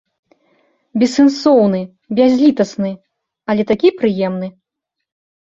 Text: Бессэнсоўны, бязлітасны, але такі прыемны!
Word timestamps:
Бессэнсоўны, 1.03 1.81
бязлітасны, 2.21 2.91
але 3.53 3.69
такі 3.75 3.95
прыемны! 4.01 4.47